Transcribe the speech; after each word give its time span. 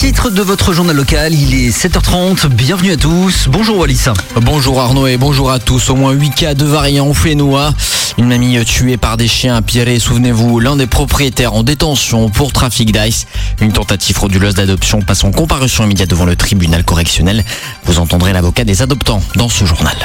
titres 0.00 0.30
de 0.30 0.40
votre 0.40 0.72
journal 0.72 0.96
local, 0.96 1.34
il 1.34 1.52
est 1.52 1.68
7h30, 1.68 2.46
bienvenue 2.46 2.92
à 2.92 2.96
tous, 2.96 3.48
bonjour 3.48 3.76
Wallis. 3.76 4.06
Bonjour 4.34 4.80
Arnaud 4.80 5.06
et 5.06 5.18
bonjour 5.18 5.50
à 5.50 5.58
tous. 5.58 5.90
Au 5.90 5.94
moins 5.94 6.12
8 6.12 6.30
cas 6.30 6.54
de 6.54 6.64
variants 6.64 7.12
fénois. 7.12 7.74
Une 8.16 8.26
mamie 8.28 8.64
tuée 8.64 8.96
par 8.96 9.18
des 9.18 9.28
chiens 9.28 9.56
à 9.56 9.60
Pierre, 9.60 10.00
souvenez-vous, 10.00 10.58
l'un 10.58 10.76
des 10.76 10.86
propriétaires 10.86 11.52
en 11.52 11.62
détention 11.62 12.30
pour 12.30 12.50
trafic 12.50 12.92
d'ice. 12.92 13.26
Une 13.60 13.72
tentative 13.72 14.16
frauduleuse 14.16 14.54
d'adoption 14.54 15.02
passe 15.02 15.22
en 15.22 15.32
comparution 15.32 15.84
immédiate 15.84 16.08
devant 16.08 16.24
le 16.24 16.34
tribunal 16.34 16.82
correctionnel. 16.82 17.44
Vous 17.84 17.98
entendrez 17.98 18.32
l'avocat 18.32 18.64
des 18.64 18.80
adoptants 18.80 19.22
dans 19.36 19.50
ce 19.50 19.66
journal. 19.66 19.96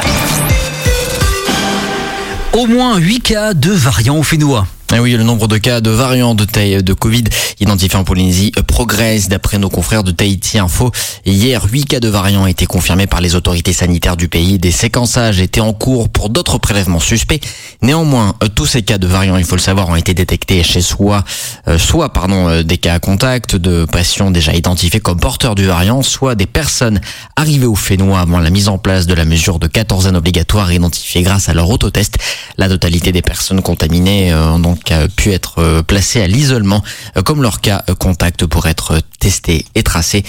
Au 2.51 2.67
moins 2.67 2.97
8 2.97 3.21
cas 3.21 3.53
de 3.53 3.71
variants 3.71 4.23
fénois. 4.23 4.67
Eh 4.93 4.99
oui, 4.99 5.13
le 5.13 5.23
nombre 5.23 5.47
de 5.47 5.57
cas 5.57 5.81
de 5.81 5.89
variants 5.89 6.35
de 6.35 6.45
taille 6.45 6.83
de 6.83 6.93
Covid 6.93 7.23
identifiés 7.59 7.99
en 7.99 8.03
Polynésie 8.03 8.51
progresse 8.67 9.29
d'après 9.29 9.57
nos 9.57 9.69
confrères 9.69 10.03
de 10.03 10.11
Tahiti 10.11 10.59
Info. 10.59 10.91
Hier, 11.25 11.63
huit 11.71 11.85
cas 11.85 11.99
de 11.99 12.07
variants 12.07 12.43
ont 12.43 12.47
été 12.47 12.65
confirmés 12.65 13.07
par 13.07 13.21
les 13.21 13.35
autorités 13.35 13.73
sanitaires 13.73 14.17
du 14.17 14.27
pays. 14.27 14.59
Des 14.59 14.71
séquençages 14.71 15.39
étaient 15.39 15.61
en 15.61 15.73
cours 15.73 16.09
pour 16.09 16.29
d'autres 16.29 16.57
prélèvements 16.57 16.99
suspects. 16.99 17.41
Néanmoins, 17.81 18.35
tous 18.55 18.65
ces 18.65 18.81
cas 18.81 18.97
de 18.97 19.07
variants, 19.07 19.37
il 19.37 19.45
faut 19.45 19.55
le 19.55 19.61
savoir, 19.61 19.89
ont 19.89 19.95
été 19.95 20.13
détectés 20.13 20.63
chez 20.63 20.81
soi, 20.81 21.23
euh, 21.67 21.77
soit 21.77 22.13
pardon, 22.13 22.47
euh, 22.49 22.63
des 22.63 22.77
cas 22.77 22.95
à 22.95 22.99
contact 22.99 23.55
de 23.55 23.85
patients 23.85 24.31
déjà 24.31 24.53
identifiés 24.53 24.99
comme 24.99 25.19
porteurs 25.19 25.55
du 25.55 25.65
variant, 25.65 26.01
soit 26.01 26.35
des 26.35 26.45
personnes 26.45 26.99
arrivées 27.35 27.65
au 27.65 27.75
Fénois 27.75 28.19
avant 28.19 28.39
la 28.39 28.49
mise 28.49 28.67
en 28.67 28.77
place 28.77 29.05
de 29.07 29.13
la 29.13 29.25
mesure 29.25 29.59
de 29.59 29.67
quatorzaine 29.67 30.15
obligatoire 30.15 30.71
identifiée 30.71 31.21
grâce 31.21 31.49
à 31.49 31.53
leur 31.53 31.69
autotest. 31.69 32.17
La 32.57 32.69
totalité 32.69 33.11
des 33.11 33.21
personnes 33.21 33.61
contaminées 33.61 34.33
euh, 34.33 34.51
ont 34.51 34.59
donc 34.59 34.93
pu 35.15 35.31
être 35.31 35.59
euh, 35.59 35.81
placées 35.81 36.21
à 36.21 36.27
l'isolement, 36.27 36.83
euh, 37.17 37.21
comme 37.21 37.41
leur 37.45 37.61
cas 37.61 37.83
contact 37.99 38.47
pour 38.47 38.65
être 38.65 38.99
testé 39.19 39.65
et 39.75 39.83
tracé. 39.83 40.23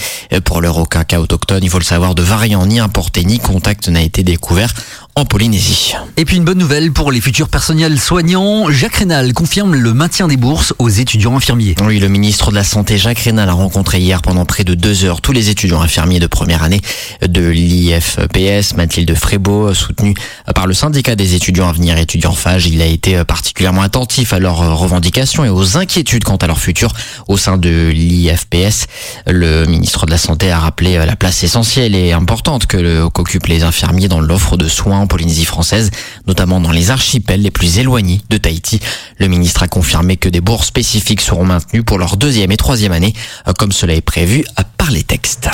Pour 0.45 0.61
leur 0.61 0.77
aucun 0.77 1.03
cas 1.03 1.19
autochtone, 1.19 1.63
il 1.63 1.69
faut 1.71 1.79
le 1.79 1.83
savoir, 1.83 2.13
de 2.13 2.21
variant 2.21 2.63
ni 2.67 2.79
importé 2.79 3.25
ni 3.25 3.39
contact 3.39 3.89
n'a 3.89 4.03
été 4.03 4.21
découvert 4.21 4.71
en 5.17 5.25
Polynésie. 5.25 5.95
Et 6.15 6.25
puis 6.25 6.37
une 6.37 6.45
bonne 6.45 6.59
nouvelle 6.59 6.91
pour 6.91 7.11
les 7.11 7.19
futurs 7.19 7.49
personnels 7.49 7.99
soignants. 7.99 8.69
Jacques 8.69 8.97
Rénal 8.97 9.33
confirme 9.33 9.73
le 9.73 9.91
maintien 9.95 10.27
des 10.27 10.37
bourses 10.37 10.75
aux 10.77 10.89
étudiants 10.89 11.35
infirmiers. 11.35 11.73
Oui, 11.83 11.97
le 11.97 12.07
ministre 12.07 12.51
de 12.51 12.55
la 12.55 12.63
Santé 12.63 12.99
Jacques 12.99 13.17
Rénal 13.17 13.49
a 13.49 13.53
rencontré 13.53 13.99
hier 13.99 14.21
pendant 14.21 14.45
près 14.45 14.63
de 14.63 14.75
deux 14.75 15.05
heures 15.05 15.21
tous 15.21 15.31
les 15.31 15.49
étudiants 15.49 15.81
infirmiers 15.81 16.19
de 16.19 16.27
première 16.27 16.61
année 16.61 16.81
de 17.27 17.47
l'IFPS, 17.47 18.75
Mathilde 18.75 19.15
Frébeau, 19.15 19.73
soutenu 19.73 20.13
par 20.53 20.67
le 20.67 20.75
syndicat 20.75 21.15
des 21.15 21.33
étudiants 21.33 21.67
à 21.67 21.71
venir 21.71 21.97
étudiants 21.97 22.33
FAGE. 22.33 22.67
Il 22.67 22.83
a 22.83 22.85
été 22.85 23.23
particulièrement 23.23 23.81
attentif 23.81 24.33
à 24.33 24.39
leurs 24.39 24.77
revendications 24.77 25.43
et 25.45 25.49
aux 25.49 25.77
inquiétudes 25.77 26.25
quant 26.25 26.35
à 26.35 26.45
leur 26.45 26.59
futur 26.59 26.93
au 27.27 27.37
sein 27.37 27.57
de 27.57 27.89
l'IFPS. 27.89 28.85
Le 29.25 29.65
ministre 29.65 30.05
de 30.05 30.11
la 30.11 30.19
Santé 30.19 30.51
a 30.51 30.59
rappelé 30.59 31.03
la 31.03 31.15
place 31.15 31.43
essentielle 31.43 31.95
et 31.95 32.11
importante 32.11 32.67
que 32.67 33.07
qu'occupent 33.07 33.47
les 33.47 33.63
infirmiers 33.63 34.09
dans 34.09 34.19
l'offre 34.19 34.57
de 34.57 34.67
soins 34.67 35.06
Polynésie 35.07 35.45
française, 35.45 35.91
notamment 36.27 36.59
dans 36.59 36.71
les 36.71 36.91
archipels 36.91 37.41
les 37.41 37.51
plus 37.51 37.79
éloignés 37.79 38.21
de 38.29 38.37
Tahiti. 38.37 38.79
Le 39.17 39.27
ministre 39.27 39.63
a 39.63 39.67
confirmé 39.67 40.17
que 40.17 40.29
des 40.29 40.41
bourses 40.41 40.67
spécifiques 40.67 41.21
seront 41.21 41.45
maintenues 41.45 41.83
pour 41.83 41.97
leur 41.97 42.17
deuxième 42.17 42.51
et 42.51 42.57
troisième 42.57 42.91
année, 42.91 43.13
comme 43.57 43.71
cela 43.71 43.93
est 43.93 44.01
prévu 44.01 44.45
par 44.77 44.91
les 44.91 45.03
textes. 45.03 45.49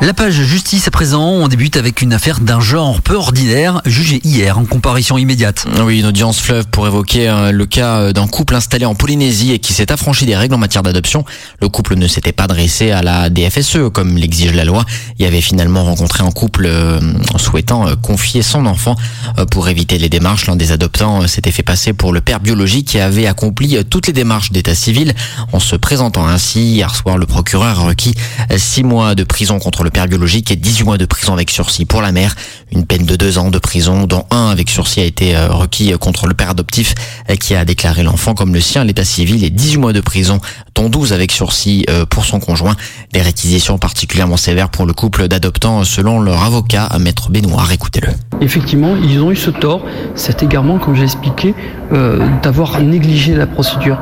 La 0.00 0.14
page 0.14 0.34
justice 0.34 0.86
à 0.86 0.92
présent, 0.92 1.24
on 1.24 1.48
débute 1.48 1.76
avec 1.76 2.02
une 2.02 2.12
affaire 2.12 2.38
d'un 2.38 2.60
genre 2.60 3.02
peu 3.02 3.16
ordinaire, 3.16 3.82
jugée 3.84 4.20
hier 4.22 4.56
en 4.56 4.64
comparution 4.64 5.18
immédiate. 5.18 5.66
Oui, 5.82 5.98
une 5.98 6.06
audience 6.06 6.38
fleuve 6.38 6.68
pour 6.68 6.86
évoquer 6.86 7.28
euh, 7.28 7.50
le 7.50 7.66
cas 7.66 7.98
euh, 7.98 8.12
d'un 8.12 8.28
couple 8.28 8.54
installé 8.54 8.84
en 8.84 8.94
Polynésie 8.94 9.52
et 9.52 9.58
qui 9.58 9.72
s'est 9.72 9.90
affranchi 9.90 10.24
des 10.24 10.36
règles 10.36 10.54
en 10.54 10.58
matière 10.58 10.84
d'adoption. 10.84 11.24
Le 11.60 11.68
couple 11.68 11.96
ne 11.96 12.06
s'était 12.06 12.30
pas 12.30 12.46
dressé 12.46 12.92
à 12.92 13.02
la 13.02 13.28
DFSE 13.28 13.90
comme 13.92 14.16
l'exige 14.16 14.54
la 14.54 14.64
loi. 14.64 14.84
Il 15.18 15.26
avait 15.26 15.40
finalement 15.40 15.82
rencontré 15.82 16.22
un 16.22 16.30
couple 16.30 16.66
euh, 16.66 17.00
souhaitant 17.36 17.96
confier 17.96 18.42
son 18.42 18.66
enfant 18.66 18.94
pour 19.50 19.68
éviter 19.68 19.98
les 19.98 20.08
démarches. 20.08 20.46
L'un 20.46 20.54
des 20.54 20.70
adoptants 20.70 21.26
s'était 21.26 21.50
fait 21.50 21.64
passer 21.64 21.92
pour 21.92 22.12
le 22.12 22.20
père 22.20 22.38
biologique 22.38 22.86
qui 22.86 23.00
avait 23.00 23.26
accompli 23.26 23.84
toutes 23.84 24.06
les 24.06 24.12
démarches 24.12 24.52
d'état 24.52 24.76
civil. 24.76 25.12
En 25.52 25.58
se 25.58 25.74
présentant 25.74 26.28
ainsi, 26.28 26.60
hier 26.60 26.94
soir, 26.94 27.18
le 27.18 27.26
procureur 27.26 27.80
a 27.80 27.82
requis 27.82 28.14
six 28.56 28.84
mois 28.84 29.16
de 29.16 29.24
prison 29.24 29.58
contre 29.58 29.82
le 29.82 29.87
le 29.88 29.90
père 29.90 30.06
biologique 30.06 30.50
et 30.50 30.56
18 30.56 30.84
mois 30.84 30.98
de 30.98 31.06
prison 31.06 31.32
avec 31.32 31.50
sursis 31.50 31.86
pour 31.86 32.02
la 32.02 32.12
mère. 32.12 32.36
Une 32.72 32.84
peine 32.84 33.06
de 33.06 33.16
deux 33.16 33.38
ans 33.38 33.48
de 33.48 33.58
prison, 33.58 34.06
dont 34.06 34.26
un 34.30 34.50
avec 34.50 34.68
sursis 34.68 35.00
a 35.00 35.04
été 35.04 35.34
euh, 35.34 35.48
requis 35.48 35.92
contre 35.98 36.26
le 36.26 36.34
père 36.34 36.50
adoptif 36.50 36.94
euh, 37.30 37.36
qui 37.36 37.54
a 37.54 37.64
déclaré 37.64 38.02
l'enfant 38.02 38.34
comme 38.34 38.52
le 38.52 38.60
sien 38.60 38.84
l'état 38.84 39.06
civil 39.06 39.42
et 39.44 39.48
18 39.48 39.78
mois 39.78 39.92
de 39.94 40.02
prison, 40.02 40.40
dont 40.74 40.90
12 40.90 41.14
avec 41.14 41.32
sursis 41.32 41.86
euh, 41.88 42.04
pour 42.04 42.26
son 42.26 42.38
conjoint. 42.38 42.76
Des 43.14 43.22
réquisitions 43.22 43.78
particulièrement 43.78 44.36
sévères 44.36 44.68
pour 44.68 44.84
le 44.84 44.92
couple 44.92 45.26
d'adoptants 45.26 45.84
selon 45.84 46.20
leur 46.20 46.42
avocat, 46.42 46.90
Maître 47.00 47.30
Benoît. 47.30 47.64
Écoutez-le. 47.72 48.12
Effectivement, 48.42 48.94
ils 48.94 49.22
ont 49.22 49.30
eu 49.30 49.36
ce 49.36 49.48
tort, 49.48 49.80
cet 50.14 50.42
égarement, 50.42 50.78
comme 50.78 50.96
j'ai 50.96 51.04
expliqué, 51.04 51.54
d'avoir 52.42 52.82
négligé 52.82 53.34
la 53.34 53.46
procédure 53.46 53.98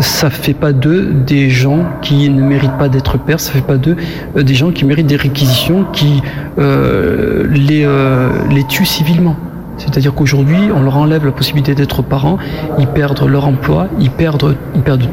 ça 0.00 0.30
fait 0.30 0.54
pas 0.54 0.72
d'eux 0.72 1.12
des 1.26 1.50
gens 1.50 1.84
qui 2.02 2.28
ne 2.28 2.42
méritent 2.42 2.78
pas 2.78 2.88
d'être 2.88 3.18
pères, 3.18 3.40
ça 3.40 3.52
fait 3.52 3.60
pas 3.60 3.76
d'eux 3.76 3.96
euh, 4.36 4.42
des 4.42 4.54
gens 4.54 4.70
qui 4.70 4.84
méritent 4.84 5.06
des 5.06 5.16
réquisitions 5.16 5.84
qui 5.92 6.22
euh, 6.58 7.46
les, 7.50 7.84
euh, 7.84 8.30
les 8.50 8.64
tuent 8.64 8.86
civilement. 8.86 9.36
C'est-à-dire 9.76 10.14
qu'aujourd'hui, 10.14 10.70
on 10.74 10.82
leur 10.82 10.96
enlève 10.96 11.24
la 11.24 11.32
possibilité 11.32 11.74
d'être 11.74 12.02
parents, 12.02 12.38
ils 12.78 12.86
perdent 12.86 13.26
leur 13.28 13.46
emploi, 13.46 13.88
ils 14.00 14.10
perdent, 14.10 14.56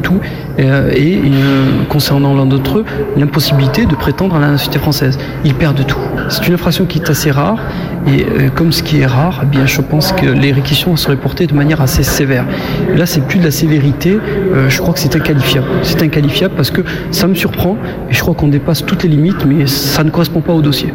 tout, 0.02 0.20
euh, 0.60 0.92
et, 0.96 1.22
euh, 1.26 1.84
concernant 1.90 2.36
l'un 2.36 2.46
d'entre 2.46 2.80
eux, 2.80 2.86
l'impossibilité 3.18 3.86
de 3.86 3.96
prétendre 3.96 4.36
à 4.36 4.40
la 4.40 4.52
nationalité 4.52 4.80
française. 4.80 5.18
Ils 5.44 5.56
perdent 5.56 5.86
tout. 5.86 6.00
C'est 6.30 6.48
une 6.48 6.54
infraction 6.54 6.86
qui 6.86 7.00
est 7.00 7.10
assez 7.10 7.32
rare, 7.32 7.60
et 8.08 8.24
euh, 8.24 8.50
comme 8.54 8.72
ce 8.72 8.84
qui 8.84 9.02
est 9.02 9.06
rare, 9.06 9.42
eh 9.44 9.46
bien, 9.46 9.66
je 9.66 9.82
pense 9.82 10.12
que 10.12 10.26
les 10.26 10.52
réquisitions 10.52 10.96
seraient 10.96 11.18
portées 11.18 11.48
de 11.48 11.54
manière 11.54 11.82
assez 11.82 12.04
sévère. 12.04 12.46
là, 12.96 13.06
c'est 13.06 13.22
plus 13.22 13.40
de 13.40 13.46
la 13.46 13.52
sévérité, 13.52 14.18
je 14.68 14.78
crois 14.80 14.94
que 14.94 15.00
c'est 15.00 15.16
inqualifiable. 15.16 15.68
C'est 15.84 16.02
inqualifiable 16.02 16.54
parce 16.56 16.72
que 16.72 16.82
ça 17.12 17.28
me 17.28 17.36
surprend, 17.36 17.78
et 18.10 18.14
je 18.14 18.22
crois 18.22 18.34
qu'on 18.34 18.48
dépasse 18.48 18.86
toutes 18.86 19.04
les 19.04 19.10
limites, 19.10 19.46
mais 19.46 19.68
ça 19.68 20.04
ne 20.04 20.10
correspond 20.10 20.42
pas 20.42 20.54
au 20.54 20.62
dossier. 20.62 20.94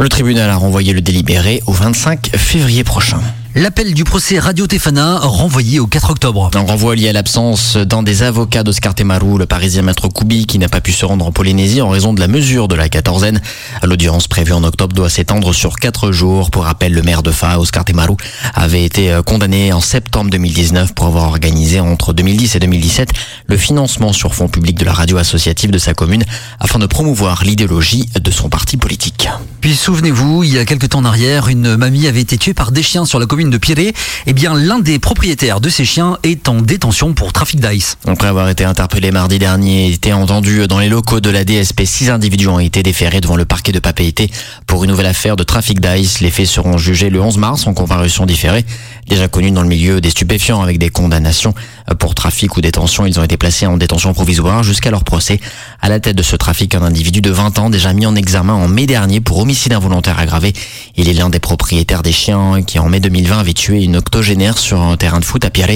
Le 0.00 0.08
tribunal 0.08 0.48
a 0.48 0.54
renvoyé 0.54 0.92
le 0.92 1.00
délibéré 1.00 1.60
au 1.66 1.72
25 1.72 2.30
février 2.36 2.84
prochain. 2.84 3.20
L'appel 3.58 3.92
du 3.92 4.04
procès 4.04 4.38
Radio 4.38 4.68
Tefana 4.68 5.18
renvoyé 5.18 5.80
au 5.80 5.88
4 5.88 6.10
octobre. 6.10 6.48
Un 6.54 6.60
renvoi 6.60 6.94
lié 6.94 7.08
à 7.08 7.12
l'absence 7.12 7.76
d'un 7.76 8.04
des 8.04 8.22
avocats 8.22 8.62
d'Oscar 8.62 8.94
Temaru, 8.94 9.36
le 9.36 9.46
parisien 9.46 9.82
maître 9.82 10.06
Koubi, 10.06 10.46
qui 10.46 10.60
n'a 10.60 10.68
pas 10.68 10.80
pu 10.80 10.92
se 10.92 11.04
rendre 11.04 11.26
en 11.26 11.32
Polynésie 11.32 11.80
en 11.80 11.88
raison 11.88 12.12
de 12.12 12.20
la 12.20 12.28
mesure 12.28 12.68
de 12.68 12.76
la 12.76 12.88
quatorzaine. 12.88 13.40
L'audience 13.82 14.28
prévue 14.28 14.52
en 14.52 14.62
octobre 14.62 14.94
doit 14.94 15.10
s'étendre 15.10 15.52
sur 15.52 15.74
quatre 15.74 16.12
jours. 16.12 16.52
Pour 16.52 16.66
rappel, 16.66 16.92
le 16.92 17.02
maire 17.02 17.24
de 17.24 17.32
Fa, 17.32 17.58
Oscar 17.58 17.84
Temaru, 17.84 18.14
avait 18.54 18.84
été 18.84 19.10
euh, 19.10 19.22
condamné 19.22 19.72
en 19.72 19.80
septembre 19.80 20.30
2019 20.30 20.94
pour 20.94 21.06
avoir 21.06 21.24
organisé 21.24 21.80
entre 21.80 22.12
2010 22.12 22.54
et 22.54 22.60
2017 22.60 23.10
le 23.48 23.56
financement 23.56 24.12
sur 24.12 24.36
fonds 24.36 24.46
publics 24.46 24.78
de 24.78 24.84
la 24.84 24.92
radio 24.92 25.16
associative 25.16 25.72
de 25.72 25.78
sa 25.78 25.94
commune 25.94 26.22
afin 26.60 26.78
de 26.78 26.86
promouvoir 26.86 27.42
l'idéologie 27.42 28.08
de 28.14 28.30
son 28.30 28.48
parti 28.48 28.76
politique. 28.76 29.28
Puis 29.60 29.74
souvenez-vous, 29.74 30.44
il 30.44 30.54
y 30.54 30.58
a 30.58 30.64
quelques 30.64 30.90
temps 30.90 31.00
en 31.00 31.04
arrière, 31.04 31.48
une 31.48 31.76
mamie 31.76 32.06
avait 32.06 32.20
été 32.20 32.38
tuée 32.38 32.54
par 32.54 32.70
des 32.70 32.84
chiens 32.84 33.04
sur 33.04 33.18
la 33.18 33.26
commune 33.26 33.47
de 33.50 33.58
Pirée, 33.58 33.92
eh 34.26 34.32
bien 34.32 34.54
l'un 34.54 34.78
des 34.78 34.98
propriétaires 34.98 35.60
de 35.60 35.68
ces 35.68 35.84
chiens 35.84 36.18
est 36.22 36.48
en 36.48 36.60
détention 36.60 37.14
pour 37.14 37.32
trafic 37.32 37.60
d'ice. 37.60 37.96
Après 38.06 38.28
avoir 38.28 38.48
été 38.48 38.64
interpellé 38.64 39.10
mardi 39.10 39.38
dernier 39.38 39.88
et 39.88 39.92
été 39.92 40.12
entendu 40.12 40.66
dans 40.66 40.78
les 40.78 40.88
locaux 40.88 41.20
de 41.20 41.30
la 41.30 41.44
DSP, 41.44 41.82
six 41.84 42.10
individus 42.10 42.48
ont 42.48 42.58
été 42.58 42.82
déférés 42.82 43.20
devant 43.20 43.36
le 43.36 43.44
parquet 43.44 43.72
de 43.72 43.78
Papeete 43.78 44.30
pour 44.66 44.84
une 44.84 44.90
nouvelle 44.90 45.06
affaire 45.06 45.36
de 45.36 45.44
trafic 45.44 45.80
d'ice. 45.80 46.20
Les 46.20 46.30
faits 46.30 46.46
seront 46.46 46.78
jugés 46.78 47.10
le 47.10 47.20
11 47.20 47.38
mars 47.38 47.66
en 47.66 47.74
comparution 47.74 48.26
différée. 48.26 48.64
Déjà 49.08 49.28
connus 49.28 49.50
dans 49.50 49.62
le 49.62 49.68
milieu 49.68 50.00
des 50.00 50.10
stupéfiants 50.10 50.60
avec 50.60 50.78
des 50.78 50.90
condamnations 50.90 51.54
pour 51.98 52.14
trafic 52.14 52.56
ou 52.56 52.60
détention, 52.60 53.06
ils 53.06 53.18
ont 53.18 53.24
été 53.24 53.36
placés 53.36 53.66
en 53.66 53.76
détention 53.76 54.12
provisoire 54.12 54.62
jusqu'à 54.62 54.90
leur 54.90 55.04
procès. 55.04 55.40
À 55.80 55.88
la 55.88 56.00
tête 56.00 56.16
de 56.16 56.22
ce 56.22 56.36
trafic, 56.36 56.74
un 56.74 56.82
individu 56.82 57.20
de 57.20 57.30
20 57.30 57.58
ans 57.58 57.70
déjà 57.70 57.92
mis 57.92 58.06
en 58.06 58.14
examen 58.14 58.52
en 58.52 58.68
mai 58.68 58.86
dernier 58.86 59.20
pour 59.20 59.38
homicide 59.38 59.72
involontaire 59.72 60.18
aggravé. 60.18 60.52
Il 60.96 61.08
est 61.08 61.14
l'un 61.14 61.30
des 61.30 61.38
propriétaires 61.38 62.02
des 62.02 62.12
chiens 62.12 62.62
qui 62.62 62.78
en 62.78 62.88
mai 62.88 63.00
2020 63.00 63.37
avait 63.38 63.54
tué 63.54 63.82
une 63.82 63.96
octogénaire 63.96 64.58
sur 64.58 64.80
un 64.80 64.96
terrain 64.96 65.20
de 65.20 65.24
foot 65.24 65.44
à 65.44 65.50
Pierre. 65.50 65.68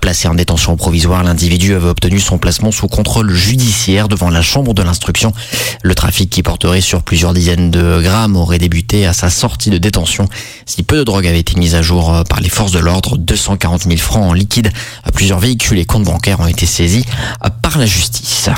Placé 0.00 0.28
en 0.28 0.34
détention 0.34 0.76
provisoire, 0.76 1.22
l'individu 1.22 1.74
avait 1.74 1.88
obtenu 1.88 2.18
son 2.18 2.38
placement 2.38 2.72
sous 2.72 2.88
contrôle 2.88 3.32
judiciaire 3.32 4.08
devant 4.08 4.30
la 4.30 4.42
chambre 4.42 4.74
de 4.74 4.82
l'instruction. 4.82 5.32
Le 5.82 5.94
trafic 5.94 6.30
qui 6.30 6.42
porterait 6.42 6.80
sur 6.80 7.02
plusieurs 7.02 7.34
dizaines 7.34 7.70
de 7.70 8.00
grammes 8.02 8.36
aurait 8.36 8.58
débuté 8.58 9.06
à 9.06 9.12
sa 9.12 9.30
sortie 9.30 9.70
de 9.70 9.78
détention. 9.78 10.28
Si 10.66 10.82
peu 10.82 10.98
de 10.98 11.04
drogue 11.04 11.26
avait 11.26 11.40
été 11.40 11.58
mise 11.58 11.74
à 11.74 11.82
jour 11.82 12.24
par 12.28 12.40
les 12.40 12.48
forces 12.48 12.72
de 12.72 12.78
l'ordre, 12.78 13.16
240 13.16 13.82
000 13.82 13.96
francs 13.96 14.30
en 14.30 14.32
liquide, 14.32 14.72
plusieurs 15.14 15.38
véhicules 15.38 15.78
et 15.78 15.84
comptes 15.84 16.04
bancaires 16.04 16.40
ont 16.40 16.46
été 16.46 16.66
saisis 16.66 17.04
par 17.62 17.78
la 17.78 17.86
justice. 17.86 18.48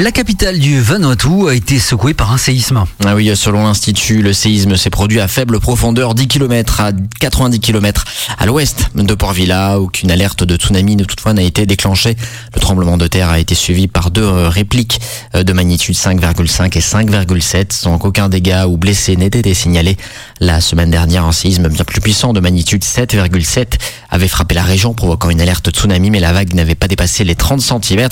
La 0.00 0.12
capitale 0.12 0.60
du 0.60 0.80
Vanuatu 0.80 1.48
a 1.48 1.54
été 1.54 1.80
secouée 1.80 2.14
par 2.14 2.32
un 2.32 2.38
séisme. 2.38 2.84
Ah 3.04 3.16
oui, 3.16 3.32
selon 3.34 3.64
l'Institut, 3.64 4.22
le 4.22 4.32
séisme 4.32 4.76
s'est 4.76 4.90
produit 4.90 5.18
à 5.18 5.26
faible 5.26 5.58
profondeur, 5.58 6.14
10 6.14 6.28
km 6.28 6.80
à 6.80 6.92
90 7.18 7.58
km 7.58 8.04
à 8.38 8.46
l'ouest 8.46 8.90
de 8.94 9.14
Port 9.14 9.32
Villa. 9.32 9.80
Aucune 9.80 10.12
alerte 10.12 10.44
de 10.44 10.54
tsunami 10.54 10.94
de 10.94 11.02
toutefois 11.02 11.32
n'a 11.32 11.42
été 11.42 11.66
déclenchée. 11.66 12.16
Le 12.54 12.60
tremblement 12.60 12.96
de 12.96 13.08
terre 13.08 13.28
a 13.28 13.40
été 13.40 13.56
suivi 13.56 13.88
par 13.88 14.12
deux 14.12 14.46
répliques 14.46 15.00
de 15.34 15.52
magnitude 15.52 15.96
5,5 15.96 16.78
et 16.78 16.80
5,7 16.80 17.72
sans 17.72 17.98
qu'aucun 17.98 18.28
dégât 18.28 18.68
ou 18.68 18.76
blessé 18.76 19.16
n'ait 19.16 19.26
été 19.26 19.52
signalé. 19.52 19.96
La 20.38 20.60
semaine 20.60 20.92
dernière, 20.92 21.24
un 21.24 21.32
séisme 21.32 21.68
bien 21.68 21.82
plus 21.82 22.00
puissant 22.00 22.32
de 22.32 22.38
magnitude 22.38 22.84
7,7 22.84 23.72
avait 24.10 24.28
frappé 24.28 24.54
la 24.54 24.62
région 24.62 24.94
provoquant 24.94 25.30
une 25.30 25.40
alerte 25.40 25.70
tsunami 25.70 26.10
mais 26.10 26.20
la 26.20 26.32
vague 26.32 26.54
n'avait 26.54 26.74
pas 26.74 26.88
dépassé 26.88 27.24
les 27.24 27.34
30 27.34 27.60
cm. 27.60 28.08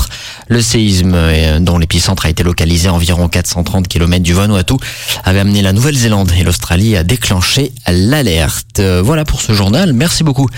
Le 0.48 0.60
séisme 0.60 1.12
euh, 1.14 1.58
dont 1.60 1.78
l'épicentre 1.78 2.26
a 2.26 2.30
été 2.30 2.42
localisé 2.42 2.88
à 2.88 2.94
environ 2.94 3.28
430 3.28 3.88
km 3.88 4.22
du 4.22 4.32
Vanuatu 4.32 4.74
avait 5.24 5.40
amené 5.40 5.62
la 5.62 5.72
Nouvelle-Zélande 5.72 6.32
et 6.38 6.44
l'Australie 6.44 6.96
à 6.96 7.04
déclencher 7.04 7.72
l'alerte. 7.88 8.80
Euh, 8.80 9.02
voilà 9.02 9.24
pour 9.24 9.40
ce 9.40 9.52
journal. 9.52 9.92
Merci 9.92 10.24
beaucoup. 10.24 10.48